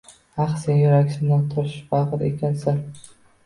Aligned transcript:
-Ah, 0.13 0.53
sen 0.61 0.79
yuraksiz 0.79 1.37
toshbagʻir 1.53 2.27
ekansan... 2.33 2.85